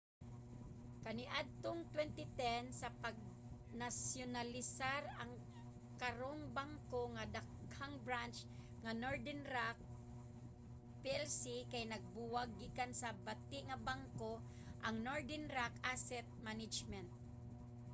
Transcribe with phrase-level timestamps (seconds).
[1.03, 5.29] kaniadtong 2010 sa pagnasyonalisar ang
[6.01, 8.37] karong bangko nga daghang branch
[8.83, 9.77] nga northern rock
[11.01, 11.41] plc
[11.71, 14.37] kay nabuwag gikan sa 'bati nga bangko'
[14.85, 17.09] ang northern rock asset management